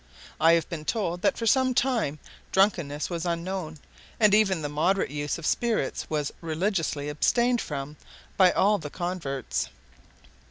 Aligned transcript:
I 0.39 0.53
have 0.53 0.67
been 0.67 0.83
told 0.83 1.21
that 1.21 1.37
for 1.37 1.45
some 1.45 1.75
time 1.75 2.17
drunkenness 2.51 3.11
was 3.11 3.23
unknown, 3.23 3.77
and 4.19 4.33
even 4.33 4.63
the 4.63 4.67
moderate 4.67 5.11
use 5.11 5.37
of 5.37 5.45
spirits 5.45 6.09
was 6.09 6.33
religiously 6.41 7.07
abstained 7.07 7.61
from 7.61 7.97
by 8.35 8.51
all 8.51 8.79
the 8.79 8.89
converts. 8.89 9.69